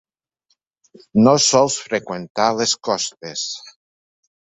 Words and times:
No 1.27 1.33
sols 1.47 1.77
freqüentar 1.89 2.47
les 2.61 2.73
costes. 2.89 3.45